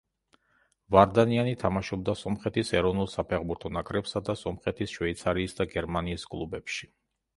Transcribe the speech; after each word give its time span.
ვარდანიანი 0.95 1.51
თამაშობდა 1.63 2.15
სომხეთის 2.21 2.73
ეროვნულ 2.79 3.09
საფეხბურთო 3.17 3.73
ნაკრებსა 3.77 4.23
და 4.31 4.37
სომხეთის, 4.41 4.97
შვეიცარიის 4.99 5.55
და 5.61 5.69
გერმანიის 5.75 6.27
კლუბებში. 6.33 6.91